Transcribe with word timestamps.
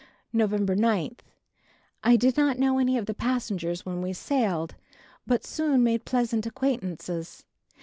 November 0.33 0.73
9. 0.75 1.15
I 2.03 2.15
did 2.15 2.35
not 2.35 2.57
know 2.57 2.79
any 2.79 2.97
of 2.97 3.05
the 3.05 3.13
passengers 3.13 3.85
when 3.85 4.01
we 4.01 4.13
sailed, 4.13 4.73
but 5.27 5.45
soon 5.45 5.83
made 5.83 6.05
pleasant 6.05 6.47
acquaintances. 6.47 7.45